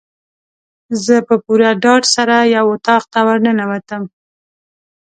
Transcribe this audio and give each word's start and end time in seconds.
زه 1.05 1.15
په 1.27 1.35
پوره 1.43 1.69
ډاډ 1.83 2.03
سره 2.15 2.35
یو 2.55 2.65
اطاق 2.75 3.03
ته 3.13 3.19
ورننوتم. 3.27 4.03